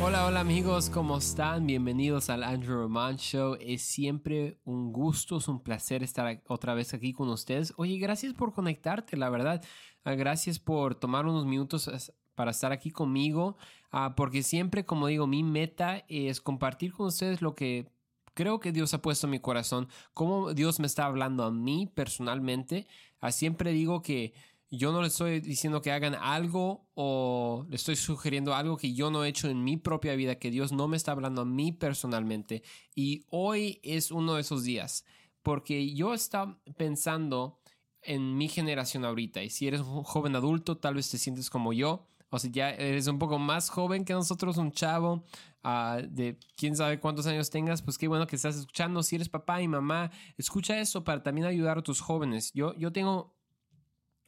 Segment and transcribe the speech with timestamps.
[0.00, 1.66] Hola, hola amigos, ¿cómo están?
[1.66, 3.56] Bienvenidos al Andrew Roman Show.
[3.60, 7.74] Es siempre un gusto, es un placer estar otra vez aquí con ustedes.
[7.76, 9.60] Oye, gracias por conectarte, la verdad.
[10.04, 13.56] Ah, gracias por tomar unos minutos para estar aquí conmigo,
[13.90, 17.90] ah, porque siempre, como digo, mi meta es compartir con ustedes lo que
[18.34, 21.90] creo que Dios ha puesto en mi corazón, cómo Dios me está hablando a mí
[21.92, 22.86] personalmente.
[23.20, 24.32] Ah, siempre digo que
[24.70, 29.10] yo no le estoy diciendo que hagan algo o le estoy sugiriendo algo que yo
[29.10, 31.72] no he hecho en mi propia vida, que Dios no me está hablando a mí
[31.72, 32.62] personalmente.
[32.94, 35.04] Y hoy es uno de esos días,
[35.42, 37.60] porque yo estaba pensando
[38.02, 41.72] en mi generación ahorita, y si eres un joven adulto, tal vez te sientes como
[41.72, 45.24] yo, o si ya eres un poco más joven que nosotros, un chavo
[45.64, 49.02] uh, de quién sabe cuántos años tengas, pues qué bueno que estás escuchando.
[49.02, 52.52] Si eres papá y mamá, escucha eso para también ayudar a tus jóvenes.
[52.52, 53.37] Yo, yo tengo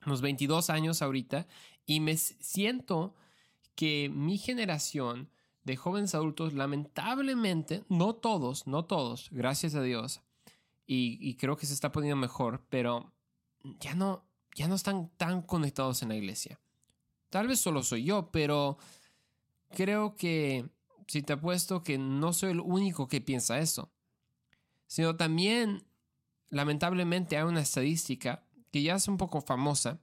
[0.07, 1.47] unos 22 años ahorita
[1.87, 3.15] y me siento
[3.75, 5.31] que mi generación
[5.65, 10.21] de jóvenes adultos, lamentablemente, no todos, no todos, gracias a Dios,
[10.93, 13.13] y, creo que se está poniendo mejor, pero
[13.79, 14.25] ya no,
[14.57, 16.59] ya no están tan conectados en la iglesia.
[17.29, 18.77] Tal vez solo soy yo, pero
[19.71, 20.69] creo que
[21.07, 23.93] si te apuesto que no soy el único que piensa eso,
[24.89, 25.85] sino también,
[26.49, 30.01] lamentablemente, hay una estadística que ya es un poco famosa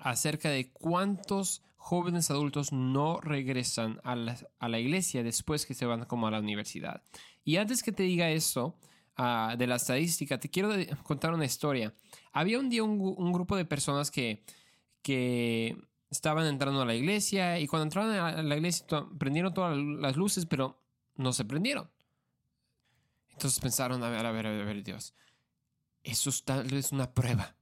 [0.00, 6.26] acerca de cuántos jóvenes adultos no regresan a la, iglesia después que se van como
[6.26, 7.02] a la universidad.
[7.44, 8.78] Y antes que te diga eso
[9.16, 10.70] ah, de la estadística, te quiero
[11.02, 11.94] contar una historia.
[12.32, 14.44] Había un día un, grupo de personas que,
[15.02, 15.76] que
[16.10, 18.86] estaban entrando a la iglesia y cuando entraron a la iglesia
[19.18, 20.82] prendieron todas las luces, pero
[21.16, 21.90] no se prendieron.
[23.32, 25.14] Entonces pensaron, a ver, a ver, a ver, Dios,
[26.02, 27.56] eso es tal vez una prueba.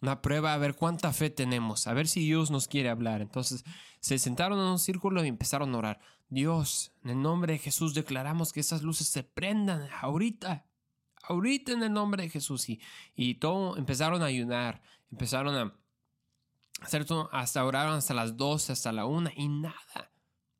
[0.00, 3.22] Una prueba a ver cuánta fe tenemos, a ver si Dios nos quiere hablar.
[3.22, 3.64] Entonces
[4.00, 6.00] se sentaron en un círculo y empezaron a orar.
[6.28, 10.66] Dios, en el nombre de Jesús declaramos que esas luces se prendan ahorita.
[11.22, 12.68] Ahorita en el nombre de Jesús.
[12.68, 12.80] Y,
[13.14, 14.82] y todo empezaron a ayunar.
[15.10, 15.74] Empezaron a
[16.82, 20.12] hacer todo, hasta oraron hasta las 12, hasta la 1 y nada.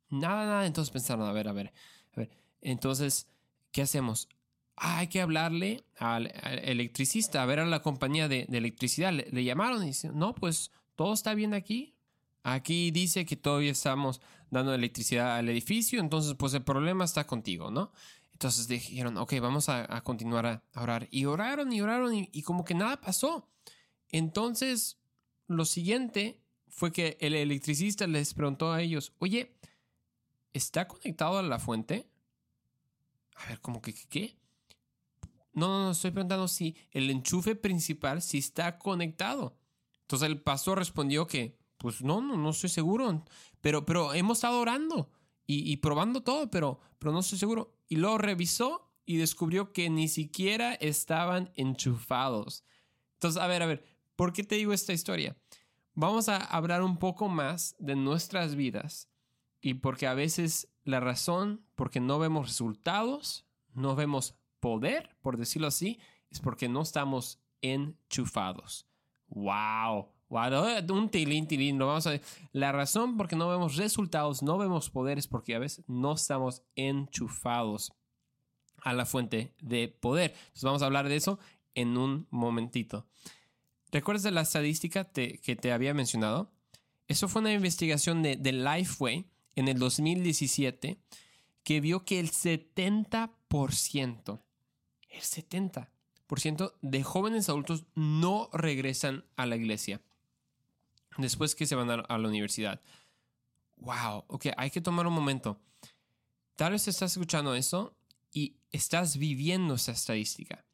[0.09, 0.67] Nada, nada.
[0.67, 1.73] Entonces pensaron, a ver, a ver,
[2.13, 2.31] a ver.
[2.61, 3.29] Entonces,
[3.73, 4.29] ¿qué hacemos?
[4.77, 9.13] Ah, hay que hablarle al, electricista, a ver a la compañía de, electricidad.
[9.13, 11.95] Le, llamaron y dicen, no, pues todo está bien aquí.
[12.43, 14.21] Aquí dice que todavía estamos
[14.51, 17.93] dando electricidad al edificio, entonces pues el problema está contigo, ¿no?
[18.33, 21.09] Entonces dijeron, ok, vamos a, continuar a orar.
[21.11, 23.49] Y oraron y oraron y, como que nada pasó.
[24.11, 24.99] Entonces,
[25.47, 29.57] lo siguiente fue que el electricista les preguntó a ellos, oye,
[30.53, 32.09] ¿está conectado a la fuente?
[33.37, 34.37] A ver, como que, ¿qué?
[35.55, 39.57] No, no, no, estoy preguntando si el enchufe principal sí está conectado.
[40.03, 43.25] Entonces el pastor respondió que, pues no, no, no estoy seguro.
[43.61, 45.11] Pero, pero hemos estado orando
[45.47, 47.77] y, probando todo, pero, pero no estoy seguro.
[47.89, 52.65] Y luego revisó y descubrió que ni siquiera estaban enchufados.
[53.15, 53.85] Entonces, a ver, a ver,
[54.17, 55.37] ¿por qué te digo esta historia?
[55.95, 59.09] Vamos a hablar un poco más de nuestras vidas
[59.61, 64.35] y porque a veces la razón porque no vemos resultados, no vemos
[64.65, 68.89] poder, por decirlo así, es porque no estamos enchufados.
[69.27, 70.09] ¡Wow!
[70.31, 71.79] Un tilín, tilín.
[71.79, 72.19] vamos a
[72.53, 76.15] La razón por que no vemos resultados, no vemos poder, es porque a veces no
[76.15, 77.93] estamos enchufados
[78.79, 80.31] a la fuente de poder.
[80.31, 81.39] Entonces vamos a hablar de eso
[81.75, 83.07] en un momentito.
[83.93, 86.51] ¿Recuerdas de la estadística que te había mencionado?
[87.07, 89.27] Eso fue una investigación de Lifeway
[89.57, 91.03] en el 2017
[91.65, 94.41] que vio que el 70%
[95.15, 100.01] el 70% de jóvenes adultos no regresan a la iglesia
[101.19, 102.81] después que se van a la universidad.
[103.77, 105.61] Wow, ok, hay que tomar un momento.
[106.57, 107.97] Tal vez estás escuchando eso
[108.33, 110.65] y estás viviendo esa estadística.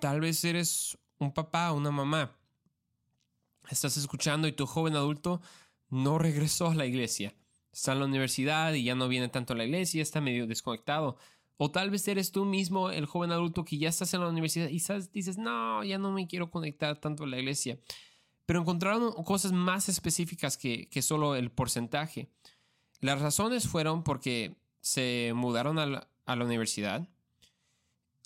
[0.00, 2.36] Tal vez eres un papá o una mamá.
[3.70, 5.40] Estás escuchando y tu joven adulto
[5.88, 7.34] no regresó a la iglesia.
[7.72, 11.16] Está en la universidad y ya no viene tanto a la iglesia, está medio desconectado.
[11.56, 14.68] O tal vez eres tú mismo el joven adulto que ya estás en la universidad
[14.68, 14.80] y
[15.12, 17.78] dices, no, ya no me quiero conectar tanto a la iglesia.
[18.44, 22.28] Pero encontraron cosas más específicas que, solo el porcentaje.
[23.00, 27.08] Las razones fueron porque se mudaron a la, universidad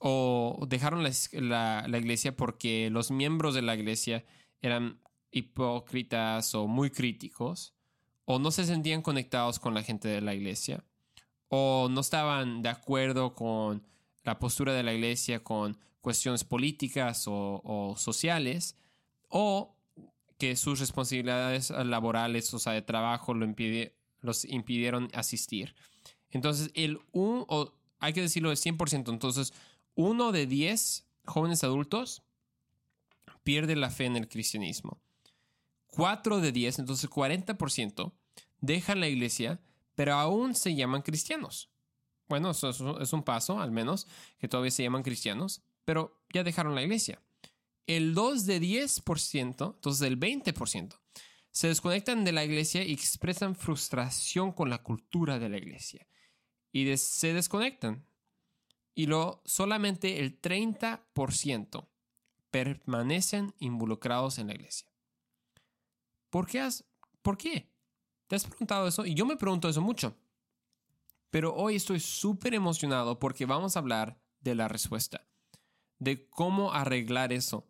[0.00, 4.24] o dejaron la, la, iglesia porque los miembros de la iglesia
[4.62, 7.74] eran hipócritas o muy críticos
[8.24, 10.84] o no se sentían conectados con la gente de la iglesia
[11.48, 13.82] o no estaban de acuerdo con
[14.24, 18.76] la postura de la iglesia con cuestiones políticas o, sociales,
[19.28, 19.74] o
[20.38, 23.46] que sus responsabilidades laborales, o sea, de trabajo, lo,
[24.20, 25.74] los impidieron asistir.
[26.30, 29.52] Entonces, el un, o hay que decirlo de 100%, entonces,
[29.94, 32.22] uno de 10 jóvenes adultos
[33.42, 35.00] pierde la fe en el cristianismo.
[35.88, 38.12] 4 de 10, entonces 40%,
[38.60, 39.60] dejan la iglesia,
[39.98, 41.72] pero aún se llaman cristianos.
[42.28, 44.06] Bueno, eso es un paso, al menos,
[44.38, 47.20] que todavía se llaman cristianos, pero ya dejaron la iglesia.
[47.84, 50.96] El 2 de 10%, entonces el 20%,
[51.50, 56.06] se desconectan de la iglesia y expresan frustración con la cultura de la iglesia.
[56.70, 58.06] Y se desconectan.
[58.94, 61.88] Y lo, solamente el 30%
[62.52, 64.86] permanecen involucrados en la iglesia.
[66.30, 66.60] ¿Por qué?
[66.60, 66.84] Has,
[67.20, 67.68] ¿Por qué?
[68.28, 69.04] ¿Te has preguntado eso?
[69.04, 70.14] Y yo me pregunto eso mucho.
[71.30, 75.26] Pero hoy estoy súper emocionado porque vamos a hablar de la respuesta,
[75.98, 77.66] de cómo arreglar eso,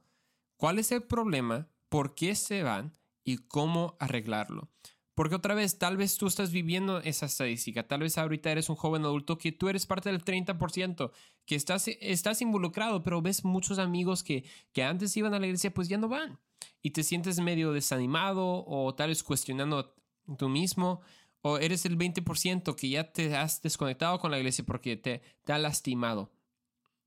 [0.56, 4.68] cuál es el problema, por qué se van y cómo arreglarlo.
[5.14, 8.76] Porque otra vez, tal vez tú estás viviendo esa estadística, tal vez ahorita eres un
[8.76, 11.10] joven adulto que tú eres parte del 30%,
[11.44, 15.74] que estás, estás involucrado, pero ves muchos amigos que, que antes iban a la iglesia,
[15.74, 16.38] pues ya no van.
[16.82, 19.97] Y te sientes medio desanimado o tal vez cuestionando
[20.36, 21.00] tú mismo,
[21.42, 25.52] o eres el 20% que ya te has desconectado con la iglesia porque te, te
[25.52, 26.32] ha lastimado,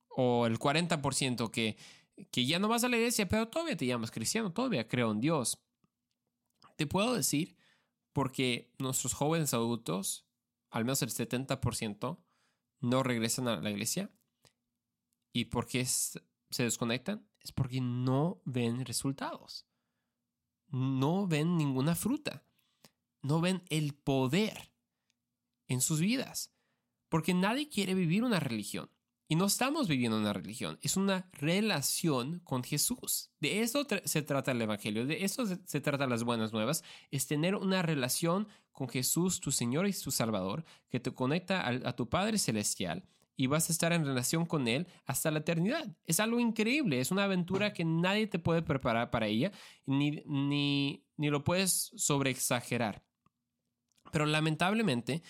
[0.10, 1.78] o el 40% que,
[2.32, 5.20] que ya no vas a la iglesia, pero todavía te llamas cristiano, todavía creo en
[5.20, 5.62] Dios.
[6.76, 7.58] Te puedo decir
[8.14, 10.26] porque nuestros jóvenes adultos,
[10.70, 12.18] al menos el 70%,
[12.82, 14.12] no regresan a la iglesia.
[15.34, 16.20] ¿Y por qué se
[16.64, 17.28] desconectan?
[17.40, 19.66] Es porque no ven resultados.
[20.68, 22.44] No ven ninguna fruta.
[23.22, 24.72] No ven el poder
[25.68, 26.52] en sus vidas.
[27.10, 28.90] Porque nadie quiere vivir una religión.
[29.32, 33.32] Y no estamos viviendo una religión, es una relación con Jesús.
[33.40, 37.56] De eso se trata el Evangelio, de eso se trata las buenas nuevas, es tener
[37.56, 42.38] una relación con Jesús, tu Señor y tu Salvador, que te conecta a, tu Padre
[42.40, 43.06] Celestial
[43.38, 45.96] y vas a estar en relación con Él hasta la eternidad.
[46.04, 49.54] Es algo increíble, es una aventura que nadie te puede preparar para ella,
[49.86, 53.02] ni, ni, ni lo puedes sobreexagerar.
[54.12, 55.24] Pero lamentablemente,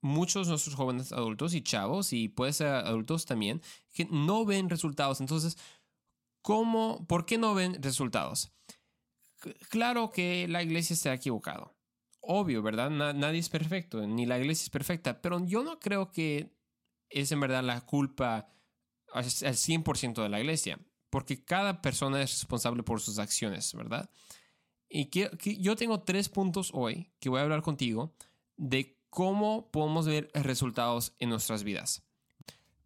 [0.00, 3.62] muchos de nuestros jóvenes adultos y chavos, y puede ser adultos también,
[3.92, 5.20] que no ven resultados.
[5.20, 5.58] Entonces,
[6.42, 8.52] ¿cómo, por qué no ven resultados?
[9.68, 11.76] Claro que la iglesia se ha equivocado.
[12.20, 12.90] Obvio, ¿verdad?
[12.90, 16.54] nadie es perfecto, ni la iglesia es perfecta, pero yo no creo que
[17.08, 18.48] es en verdad la culpa
[19.12, 20.78] al 100% de la iglesia,
[21.08, 24.10] porque cada persona es responsable por sus acciones, ¿verdad?
[24.92, 28.12] Y que, yo tengo tres puntos hoy que voy a hablar contigo
[28.56, 32.02] de cómo podemos ver resultados en nuestras vidas.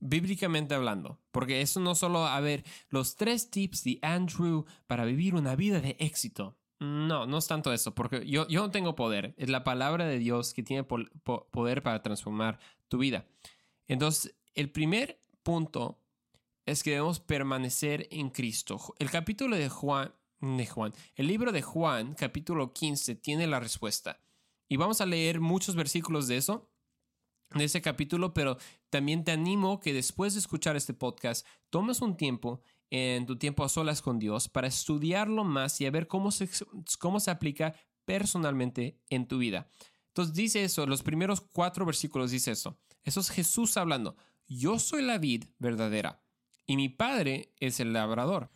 [0.01, 5.35] Bíblicamente hablando, porque eso no solo a ver los tres tips de Andrew para vivir
[5.35, 6.59] una vida de éxito.
[6.79, 9.35] No, no es tanto eso, porque yo, yo no tengo poder.
[9.39, 12.59] Es la palabra de Dios que tiene poder para transformar
[12.89, 13.27] tu vida.
[13.89, 15.99] Entonces, el primer punto
[16.67, 18.79] es que debemos permanecer en Cristo.
[18.99, 20.12] El capítulo de Juan,
[20.44, 24.20] de Juan, el libro de Juan, capítulo 15, tiene la respuesta.
[24.69, 26.70] Y vamos a leer muchos versículos de eso,
[27.55, 28.58] de ese capítulo, pero
[28.91, 33.64] también te animo que después de escuchar este podcast, tomes un tiempo en tu tiempo
[33.64, 36.49] a solas con Dios para estudiarlo más y a ver cómo se,
[36.99, 37.75] cómo se aplica
[38.05, 39.69] personalmente en tu vida.
[40.09, 42.78] Entonces dice eso, los primeros cuatro versículos dice eso.
[43.02, 44.16] Eso es Jesús hablando.
[44.47, 46.23] Yo soy la vid verdadera
[46.66, 48.50] y mi Padre es el labrador.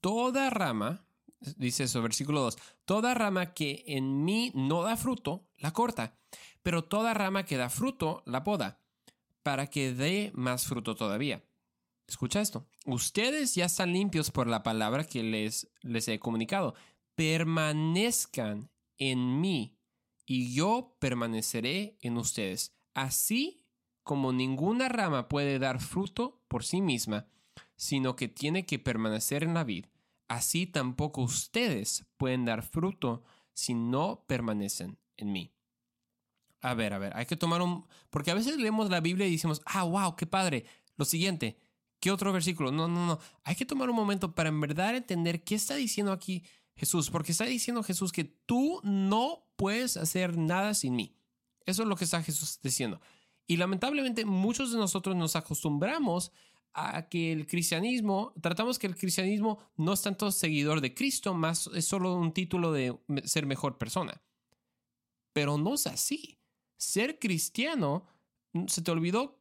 [0.00, 1.06] Toda rama
[1.40, 6.18] dice eso, versículo 2, toda rama que en mí no da fruto, la corta,
[6.62, 8.80] pero toda rama que da fruto, la poda,
[9.42, 11.42] para que dé más fruto todavía.
[12.06, 16.74] Escucha esto, ustedes ya están limpios por la palabra que les, les he comunicado,
[17.14, 19.76] permanezcan en mí
[20.26, 22.74] y yo permaneceré en ustedes.
[22.94, 23.64] Así
[24.02, 27.26] como ninguna rama puede dar fruto por sí misma,
[27.76, 29.86] sino que tiene que permanecer en la vid
[30.30, 35.52] así tampoco ustedes pueden dar fruto si no permanecen en mí.
[36.60, 37.84] A ver, a ver, hay que tomar un...
[38.10, 40.66] Porque a veces leemos la Biblia y decimos, ah, wow, qué padre.
[40.96, 41.58] Lo siguiente,
[41.98, 42.70] ¿qué otro versículo?
[42.70, 43.18] No, no, no.
[43.42, 46.44] Hay que tomar un momento para en verdad entender qué está diciendo aquí
[46.76, 47.10] Jesús.
[47.10, 51.16] Porque está diciendo Jesús que tú no puedes hacer nada sin mí.
[51.66, 53.00] Eso es lo que está Jesús diciendo.
[53.48, 56.30] Y lamentablemente muchos de nosotros nos acostumbramos
[56.72, 61.68] a que el cristianismo, tratamos que el cristianismo no es tanto seguidor de Cristo, más
[61.74, 64.22] es solo un título de ser mejor persona.
[65.32, 66.38] Pero no es así.
[66.76, 68.06] Ser cristiano,
[68.66, 69.38] ¿se te olvidó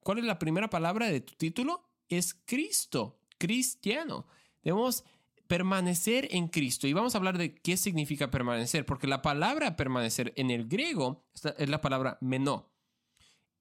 [0.00, 1.88] cuál es la primera palabra de tu título?
[2.08, 4.26] Es Cristo, cristiano.
[4.62, 5.04] Debemos
[5.46, 6.86] permanecer en Cristo.
[6.86, 11.24] Y vamos a hablar de qué significa permanecer, porque la palabra permanecer en el griego
[11.56, 12.72] es la palabra menó,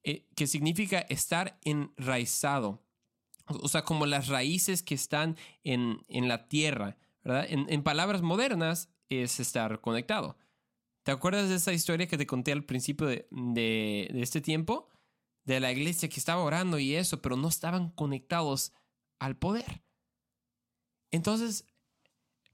[0.03, 2.84] eh, que significa estar enraizado.
[3.47, 7.45] O sea, como las raíces que están en, la tierra, ¿verdad?
[7.49, 10.37] En, palabras modernas es estar conectado.
[11.03, 14.89] ¿Te acuerdas de esa historia que te conté al principio de, de este tiempo?
[15.43, 18.73] De la iglesia que estaba orando y eso, pero no estaban conectados
[19.19, 19.83] al poder.
[21.11, 21.65] Entonces,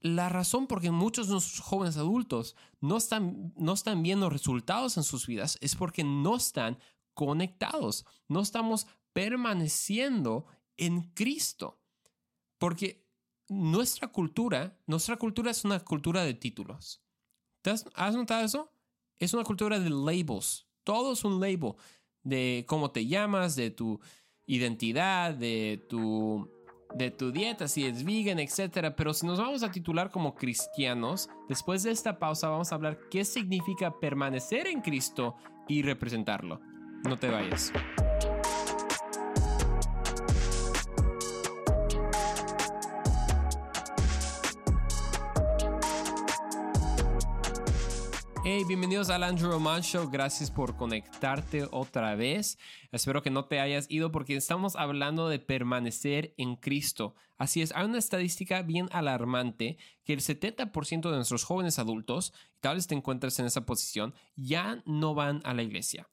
[0.02, 4.96] la razón por qué muchos de nuestros jóvenes adultos no están, no están viendo resultados
[4.96, 6.78] en sus vidas es porque no están
[7.14, 11.80] conectados, no estamos permaneciendo en Cristo.
[12.58, 13.04] Porque
[13.48, 17.02] nuestra cultura, nuestra cultura es una cultura de títulos.
[17.94, 18.72] has, notado eso?
[19.18, 20.66] Es una cultura de labels.
[20.84, 21.74] Todo es un label
[22.22, 24.00] de cómo te llamas, de tu
[24.46, 26.48] identidad, de tu
[26.94, 28.94] de tu dieta, si es vegan, etcétera.
[28.94, 32.98] Pero si nos vamos a titular como cristianos, después de esta pausa vamos a hablar
[33.10, 35.36] qué significa permanecer en Cristo
[35.68, 36.60] y representarlo.
[37.04, 37.72] No te vayas.
[48.72, 50.08] Bienvenidos al Andrew Roman Show.
[50.08, 52.56] Gracias por conectarte otra vez.
[52.90, 57.14] Espero que no te hayas ido porque estamos hablando de permanecer en Cristo.
[57.36, 62.76] Así es, hay una estadística bien alarmante que el 70% de nuestros jóvenes adultos, tal
[62.76, 66.08] vez te encuentres en esa posición, ya no van a la iglesia.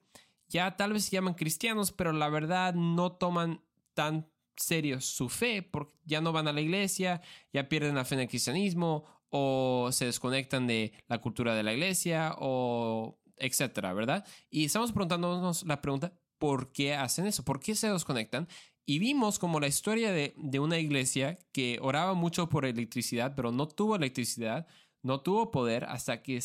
[0.50, 3.62] Ya tal vez se llaman cristianos, pero la verdad no toman
[3.94, 7.22] tan serio su fe porque ya no van a la iglesia,
[7.54, 11.74] ya pierden la fe en el cristianismo o se desconectan de la cultura de la
[11.74, 14.26] iglesia o etcétera, ¿verdad?
[14.50, 17.44] Y estamos preguntándonos la pregunta, ¿por qué hacen eso?
[17.44, 18.48] ¿Por qué se desconectan?
[18.86, 23.52] Y vimos como la historia de, de una iglesia que oraba mucho por electricidad, pero
[23.52, 24.68] no tuvo electricidad,
[25.04, 26.42] no tuvo poder hasta que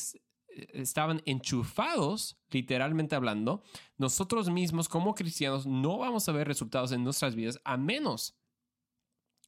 [0.73, 3.63] estaban enchufados, literalmente hablando.
[3.97, 8.37] Nosotros mismos como cristianos no vamos a ver resultados en nuestras vidas a menos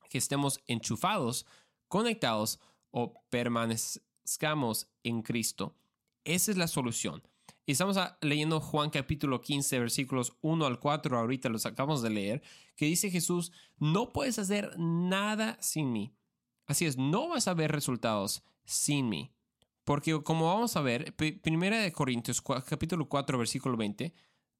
[0.09, 1.47] que estemos enchufados,
[1.88, 5.76] conectados o permanezcamos en Cristo.
[6.25, 7.23] Esa es la solución.
[7.64, 12.43] Y estamos leyendo Juan capítulo 15, versículos 1 al 4, ahorita los acabamos de leer,
[12.76, 16.14] que dice Jesús, no puedes hacer nada sin mí.
[16.66, 19.33] Así es, no vas a ver resultados sin mí.
[19.85, 24.12] Porque como vamos a ver, Primera de Corintios capítulo 4, versículo 20,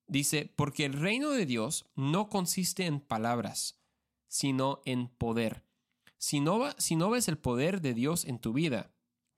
[0.07, 3.81] dice, porque el reino de Dios no consiste en palabras,
[4.29, 5.66] sino en poder.
[6.27, 6.59] Si no,
[7.11, 8.91] ves el poder de Dios en tu vida,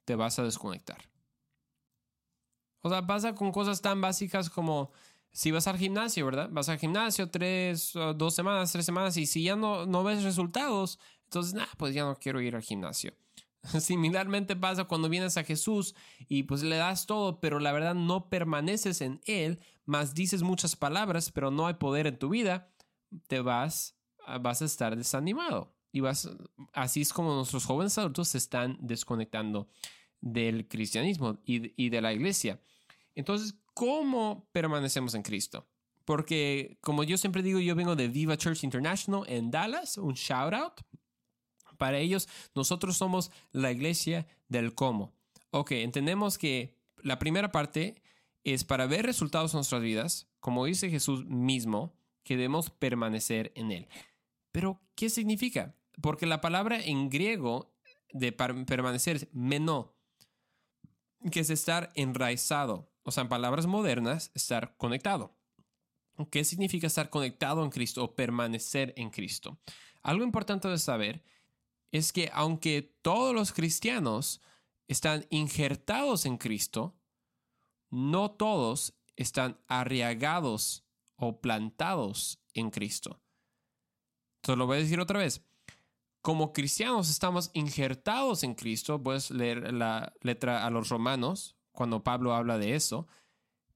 [0.06, 1.10] te vas a desconectar.
[2.80, 4.90] O sea, pasa con cosas tan básicas como
[5.30, 6.48] si vas al gimnasio, ¿verdad?
[6.50, 10.98] Vas al gimnasio tres, dos semanas, tres semanas y si ya no, no ves resultados,
[11.24, 13.12] entonces, nada, pues ya no quiero ir al gimnasio.
[13.80, 15.94] Similarmente pasa cuando vienes a Jesús
[16.26, 20.74] y pues le das todo, pero la verdad no permaneces en Él, más dices muchas
[20.74, 22.72] palabras, pero no hay poder en tu vida,
[23.26, 23.94] te vas,
[24.40, 25.77] vas a estar desanimado.
[25.92, 26.28] Y vas,
[26.72, 29.68] así es como nuestros jóvenes adultos se están desconectando
[30.20, 32.60] del cristianismo y, de la iglesia.
[33.14, 35.66] Entonces, ¿cómo permanecemos en Cristo?
[36.04, 40.54] Porque, como yo siempre digo, yo vengo de Viva Church International en Dallas, un shout
[40.54, 40.80] out.
[41.76, 45.14] Para ellos, nosotros somos la iglesia del cómo.
[45.50, 48.02] Ok, entendemos que la primera parte
[48.44, 53.72] es para ver resultados en nuestras vidas, como dice Jesús mismo, que debemos permanecer en
[53.72, 53.88] Él.
[54.52, 55.74] Pero, ¿qué significa?
[56.00, 57.74] Porque la palabra en griego
[58.12, 59.94] de permanecer es meno,
[61.30, 62.90] que es estar enraizado.
[63.02, 65.36] O sea, en palabras modernas, estar conectado.
[66.30, 69.60] ¿Qué significa estar conectado en Cristo o permanecer en Cristo?
[70.02, 71.22] Algo importante de saber
[71.92, 74.40] es que aunque todos los cristianos
[74.88, 76.96] están injertados en Cristo,
[77.90, 80.84] no todos están arriagados
[81.16, 83.20] o plantados en Cristo.
[84.38, 85.42] Entonces lo voy a decir otra vez
[86.28, 92.34] como cristianos estamos injertados en Cristo, puedes leer la letra a los romanos cuando Pablo
[92.34, 93.06] habla de eso,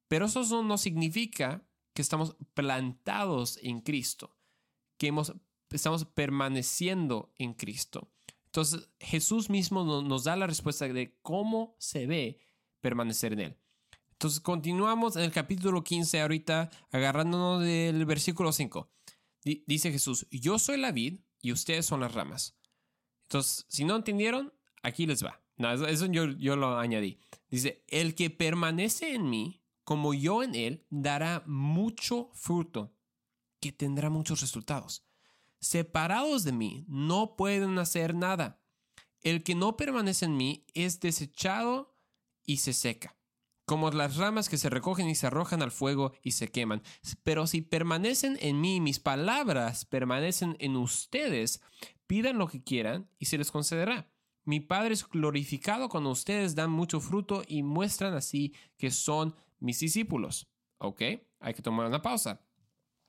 [0.08, 1.62] pero eso no significa
[1.94, 4.36] que estamos plantados en Cristo,
[4.98, 5.32] que hemos,
[5.70, 8.10] estamos permaneciendo en Cristo.
[8.46, 12.38] Entonces Jesús mismo nos da la respuesta de cómo se ve
[12.80, 13.56] permanecer en Él.
[14.10, 18.90] Entonces continuamos en el capítulo 15 ahorita agarrándonos del versículo 5.
[19.44, 22.56] Dice Jesús, yo soy la vid y ustedes son las ramas.
[23.24, 25.42] Entonces, si no entendieron, aquí les va.
[25.56, 27.18] No, eso yo, yo lo añadí.
[27.50, 32.94] Dice, el que permanece en mí, como yo en él, dará mucho fruto,
[33.60, 35.04] que tendrá muchos resultados.
[35.60, 38.60] Separados de mí, no pueden hacer nada.
[39.22, 41.96] el que no permanece en mí es desechado
[42.44, 43.16] y se seca,
[43.72, 46.82] como las ramas que se recogen y se arrojan al fuego y se queman.
[47.22, 51.62] Pero si permanecen en mí, mis palabras permanecen en ustedes,
[52.06, 54.12] pidan lo que quieran y se les concederá.
[54.44, 59.80] Mi Padre es glorificado cuando ustedes dan mucho fruto y muestran así que son mis
[59.80, 60.50] discípulos.
[60.76, 61.00] ¿Ok?
[61.40, 62.42] Hay que tomar una pausa.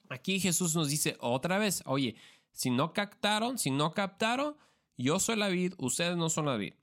[0.07, 2.15] Aquí Jesús nos dice otra vez, oye,
[2.53, 4.55] si no captaron, si no captaron,
[4.95, 6.75] yo soy la vid, ustedes no son la vid.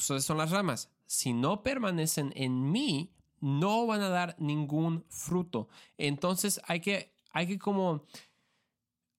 [0.00, 0.88] Ustedes son las ramas.
[1.06, 5.68] Si no permanecen en mí, no van a dar ningún fruto.
[5.98, 8.06] Entonces hay que, hay que como,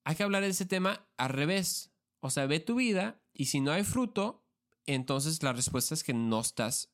[0.03, 1.91] hay que hablar de ese tema al revés.
[2.19, 4.43] O sea, ve tu vida y si no hay fruto,
[4.87, 6.91] entonces la respuesta es que no estás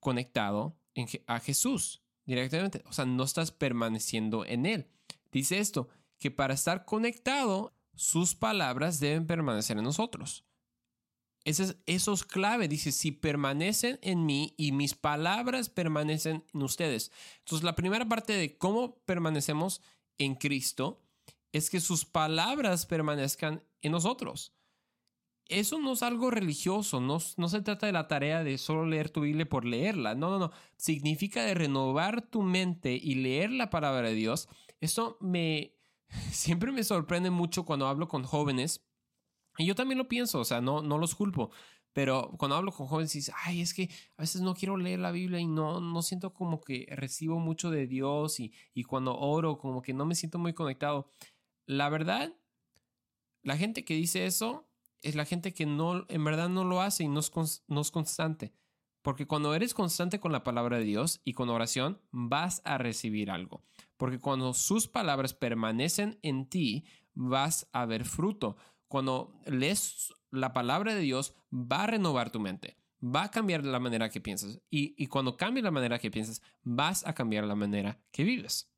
[0.00, 0.78] conectado
[1.26, 2.82] a Jesús directamente.
[2.86, 4.88] O sea, no estás permaneciendo en Él.
[5.30, 5.88] Dice esto,
[6.18, 10.46] que para estar conectado, sus palabras deben permanecer en nosotros.
[11.46, 12.68] Eso es, clave.
[12.68, 17.10] Dice, si permanecen en mí y mis palabras permanecen en ustedes.
[17.38, 19.80] Entonces, la primera parte de cómo permanecemos
[20.18, 21.02] en Cristo
[21.52, 24.56] es que sus palabras permanezcan en nosotros
[25.48, 29.10] eso no es algo religioso, no, no, se trata de la tarea de solo leer
[29.10, 33.70] tu Biblia por leerla, no, no, no, significa de renovar tu mente y leer la
[33.70, 34.48] palabra de Dios.
[34.80, 35.74] Eso me,
[36.32, 38.85] siempre me sorprende mucho cuando hablo con jóvenes,
[39.58, 41.50] y yo también lo pienso, o sea, no, no los culpo,
[41.96, 45.12] pero cuando hablo con jóvenes dices, ay, es que a veces no quiero leer la
[45.12, 49.56] Biblia y no, no siento como que recibo mucho de Dios y, y cuando oro
[49.56, 51.10] como que no me siento muy conectado.
[51.64, 52.34] La verdad,
[53.42, 54.68] la gente que dice eso
[55.00, 57.32] es la gente que no, en verdad no lo hace y no es,
[57.66, 58.52] no es constante.
[59.00, 63.30] Porque cuando eres constante con la palabra de Dios y con oración, vas a recibir
[63.30, 63.62] algo.
[63.96, 66.84] Porque cuando sus palabras permanecen en ti,
[67.14, 68.56] vas a ver fruto.
[68.88, 72.76] Cuando lees la palabra de Dios, va a renovar tu mente.
[73.02, 74.60] Va a cambiar la manera que piensas.
[74.70, 78.70] Y, y cuando cambie la manera que piensas, vas a cambiar la manera que vives.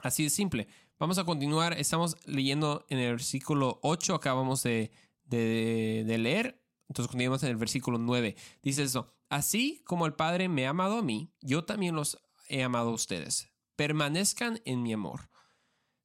[0.00, 0.68] Así de simple.
[0.98, 1.72] Vamos a continuar.
[1.74, 4.14] Estamos leyendo en el versículo 8.
[4.14, 4.92] Acabamos de
[5.28, 6.62] de, leer.
[6.88, 8.36] Entonces continuamos en el versículo 9.
[8.62, 12.18] Dice eso, así como el Padre me ha amado a mí, yo también los
[12.48, 13.50] he amado a ustedes.
[13.76, 15.28] Permanezcan en mi amor.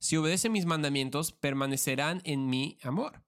[0.04, 3.24] Si obedecen mis mandamientos, permanecerán en mi amor.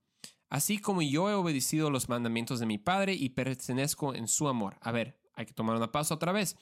[0.50, 4.76] Así como yo he obedecido los mandamientos de mi Padre y pertenezco en su amor.
[4.82, 6.58] A ver, hay que tomar una pausa otra vez.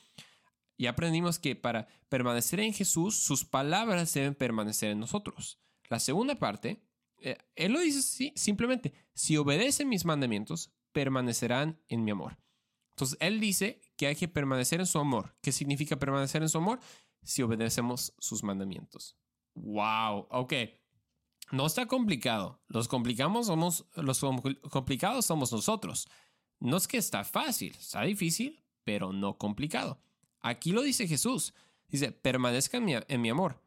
[0.77, 5.59] Y aprendimos que para permanecer en Jesús, sus palabras deben permanecer en nosotros.
[5.89, 6.85] La segunda parte
[7.17, 12.37] eh, él lo dice simplemente, si obedecen mis mandamientos, permanecerán en mi amor.
[12.91, 15.35] Entonces, Él dice que hay que permanecer en su amor.
[15.41, 16.79] ¿Qué significa permanecer en su amor?
[17.23, 19.17] Si obedecemos sus mandamientos.
[19.55, 20.27] ¡Wow!
[20.29, 20.53] Ok.
[21.51, 22.59] No está complicado.
[22.67, 24.19] Los complicamos somos, los
[24.71, 26.07] complicados somos nosotros.
[26.59, 29.99] No es que está fácil, está difícil, pero no complicado.
[30.39, 31.53] Aquí lo dice Jesús.
[31.87, 33.61] Dice, permanezca en en mi amor.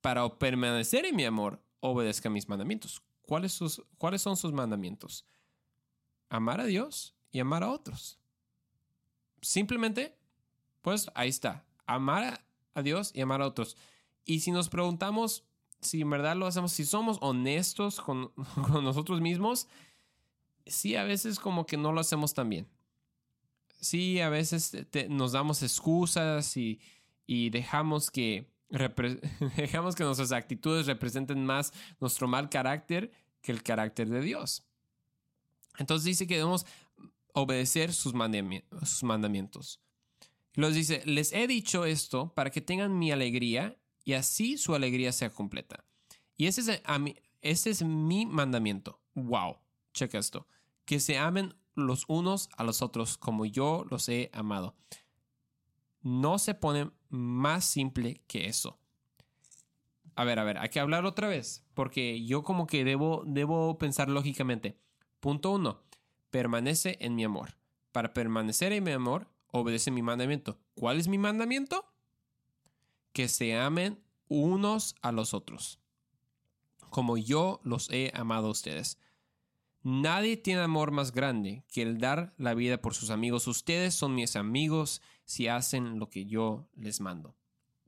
[0.00, 3.02] Para permanecer en mi amor, obedezca mis mandamientos.
[3.22, 5.24] ¿Cuáles, sus, ¿Cuáles son sus mandamientos?
[6.28, 8.18] Amar a Dios y amar a otros.
[9.40, 10.16] Simplemente,
[10.80, 11.64] pues ahí está.
[11.86, 13.76] Amar a Dios y amar a otros.
[14.24, 15.44] Y si nos preguntamos
[15.80, 18.32] si en verdad lo hacemos, si somos honestos con,
[18.82, 19.68] nosotros mismos,
[20.66, 22.68] sí, a veces como que no lo hacemos tan bien.
[23.80, 24.76] Sí, a veces
[25.08, 26.80] nos damos excusas y,
[27.26, 28.52] y dejamos que
[29.56, 34.64] dejamos que nuestras actitudes representen más nuestro mal carácter que el carácter de Dios.
[35.78, 36.64] Entonces dice que debemos
[37.34, 39.80] obedecer sus, mandamientos.
[40.54, 45.12] Los dice, les he dicho esto para que tengan mi alegría y así su alegría
[45.12, 45.84] sea completa.
[46.36, 46.82] Y ese es,
[47.40, 49.00] ese es mi mandamiento.
[49.14, 49.58] Wow,
[49.92, 50.46] checa esto.
[50.84, 54.76] Que se amen los unos a los otros como yo los he amado.
[56.00, 58.78] No se pone más simple que eso.
[60.14, 63.78] A ver, a ver, hay que hablar otra vez, porque yo como que debo, debo
[63.78, 64.78] pensar lógicamente.
[65.20, 65.82] Punto uno,
[66.30, 67.56] permanece en mi amor.
[67.92, 70.58] Para permanecer en mi amor, obedece mi mandamiento.
[70.74, 71.91] ¿Cuál es mi mandamiento?
[73.12, 75.78] Que se amen unos a los otros,
[76.90, 78.98] como yo los he amado a ustedes.
[79.82, 83.48] Nadie tiene amor más grande que el dar la vida por sus amigos.
[83.48, 87.36] Ustedes son mis amigos si hacen lo que yo les mando.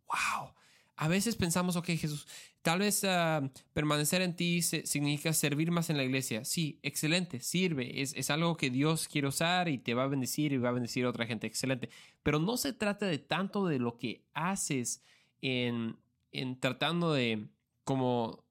[0.08, 0.54] ¡Wow!
[0.96, 2.26] A veces pensamos, ok, Jesús,
[2.62, 6.44] tal vez ah, permanecer en ti significa servir más en la iglesia.
[6.44, 10.52] Sí, excelente, sirve, es, es, algo que Dios quiere usar y te va a bendecir
[10.52, 11.90] y va a bendecir a otra gente, excelente.
[12.22, 15.02] Pero no se trata de tanto de lo que haces
[15.42, 15.96] en,
[16.32, 17.48] en tratando de
[17.84, 18.44] como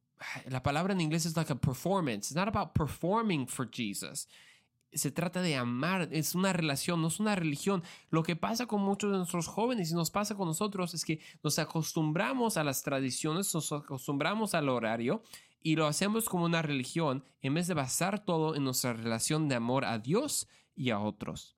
[0.50, 2.30] la palabra en inglés es like a performance.
[2.30, 4.28] It's not about performing for Jesus.
[4.96, 7.84] Se trata de amar, es una relación, no es una religión.
[8.10, 11.20] Lo que pasa con muchos de nuestros jóvenes y nos pasa con nosotros es que
[11.44, 15.24] nos acostumbramos a las tradiciones, nos acostumbramos al horario
[15.62, 19.56] y lo hacemos como una religión en vez de basar todo en nuestra relación de
[19.56, 21.56] amor a Dios y a otros.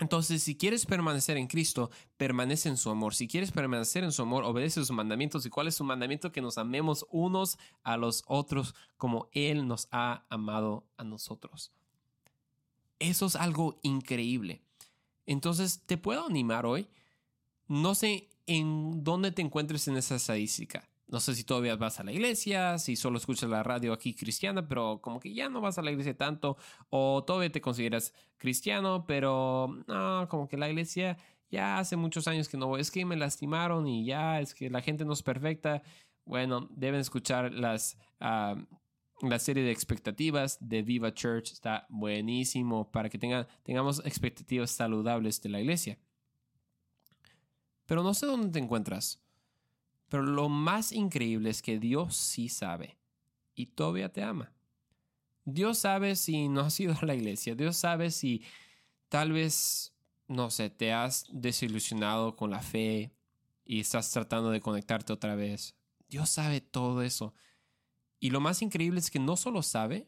[0.00, 3.14] Entonces, si quieres permanecer en Cristo, permanece en su amor.
[3.14, 5.44] Si quieres permanecer en su amor, obedece sus mandamientos.
[5.44, 6.32] ¿Y cuál es su mandamiento?
[6.32, 11.74] Que nos amemos unos a los otros como Él nos ha amado a nosotros.
[13.00, 14.62] Eso es algo increíble.
[15.26, 16.88] Entonces, te puedo animar hoy.
[17.66, 20.88] No sé en dónde te encuentres en esa estadística.
[21.08, 24.68] No sé si todavía vas a la iglesia, si solo escuchas la radio aquí cristiana,
[24.68, 26.56] pero como que ya no vas a la iglesia tanto,
[26.88, 31.18] o todavía te consideras cristiano, pero no, como que la iglesia
[31.50, 32.80] ya hace muchos años que no voy.
[32.80, 35.82] Es que me lastimaron y ya, es que la gente no es perfecta.
[36.24, 38.54] Bueno, deben escuchar las, ah,
[39.22, 41.52] la serie de expectativas de Viva Church.
[41.52, 45.98] Está buenísimo para que tenga, tengamos expectativas saludables de la iglesia.
[47.86, 49.20] Pero no sé dónde te encuentras.
[50.08, 52.98] Pero lo más increíble es que Dios sí sabe
[53.54, 54.52] y todavía te ama.
[55.44, 57.54] Dios sabe si no has ido a la iglesia.
[57.54, 58.42] Dios sabe si
[59.08, 59.94] tal vez,
[60.28, 63.12] no sé, te has desilusionado con la fe
[63.64, 65.76] y estás tratando de conectarte otra vez.
[66.08, 67.34] Dios sabe todo eso.
[68.20, 70.06] Y lo más increíble es que no solo sabe,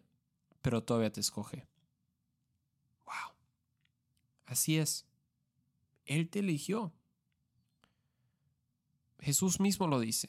[0.60, 1.66] pero todavía te escoge.
[3.06, 3.34] Wow.
[4.46, 5.06] Así es.
[6.04, 6.92] Él te eligió.
[9.18, 10.28] Jesús mismo lo dice.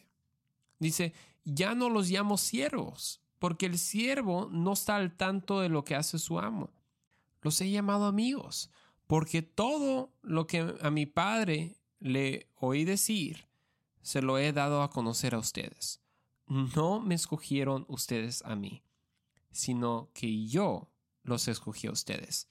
[0.80, 5.84] Dice, ya no los llamo siervos, porque el siervo no está al tanto de lo
[5.84, 6.70] que hace su amo.
[7.42, 8.70] Los he llamado amigos,
[9.08, 13.48] porque todo lo que a mi Padre le oí decir,
[14.02, 16.03] se lo he dado a conocer a ustedes.
[16.48, 18.84] No me escogieron ustedes a mí,
[19.52, 20.90] sino que yo
[21.24, 22.50] los escogí a ustedes.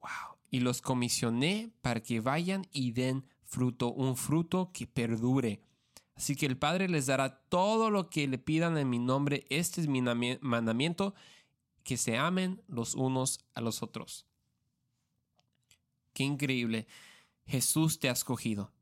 [0.00, 0.38] Wow.
[0.50, 5.60] Y los comisioné para que vayan y den fruto, un fruto que perdure.
[6.14, 9.44] Así que el Padre les dará todo lo que le pidan en mi nombre.
[9.48, 11.14] Este es mi mandamiento,
[11.82, 14.26] que se amen los unos a los otros.
[16.12, 16.86] Qué increíble.
[17.46, 18.72] Jesús te ha escogido.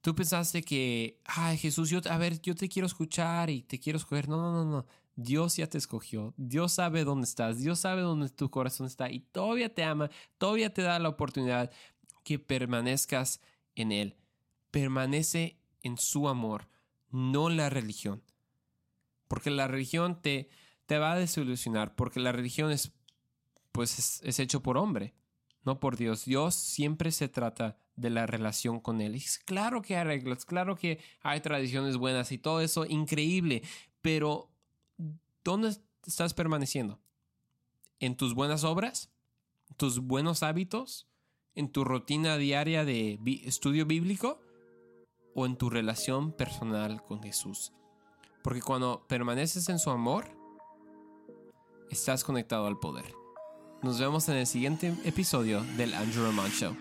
[0.00, 3.98] Tú pensaste que, ay Jesús, yo, a ver, yo te quiero escuchar y te quiero
[3.98, 4.28] escoger.
[4.28, 4.86] No, no, no, no.
[5.16, 6.34] Dios ya te escogió.
[6.36, 7.58] Dios sabe dónde estás.
[7.58, 10.10] Dios sabe dónde tu corazón está y todavía te ama.
[10.38, 11.70] Todavía te da la oportunidad
[12.22, 13.40] que permanezcas
[13.74, 14.16] en Él.
[14.70, 16.68] Permanece en su amor,
[17.10, 18.22] no la religión.
[19.28, 20.50] Porque la religión te,
[20.86, 22.92] te va a desilusionar, porque la religión es,
[23.72, 25.14] pues es, hecho por hombre,
[25.66, 26.24] no por Dios.
[26.24, 29.22] Dios siempre se trata de la relación con Él.
[29.44, 33.62] claro que hay reglas, claro que hay tradiciones buenas y todo eso increíble,
[34.00, 34.50] pero
[35.44, 35.76] ¿dónde
[36.06, 36.98] estás permaneciendo?
[38.00, 39.10] ¿En tus buenas obras?
[39.76, 41.08] ¿Tus buenos hábitos?
[41.56, 44.38] en tu rutina diaria de estudio bíblico
[45.34, 47.72] o en tu relación personal con Jesús.
[48.44, 50.28] Porque cuando permaneces en su amor,
[51.90, 53.25] estás conectado al poder.
[53.82, 56.74] Nos vemos en el siguiente episodio del Andrew Roman Show.